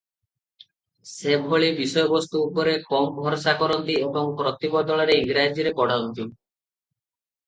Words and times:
ସେ 1.09 1.33
ଏଭଳି 1.33 1.67
ବିଷୟବସ୍ତୁ 1.79 2.39
ଉପରେ 2.45 2.73
କମ 2.85 3.13
ଭରସା 3.25 3.53
କରନ୍ତି 3.59 3.97
ଏବଂ 4.07 4.31
ପ୍ରତିବଦଳରେ 4.39 5.19
ଇଂରାଜୀରେ 5.27 5.75
ପଢ଼ନ୍ତି। 5.81 6.27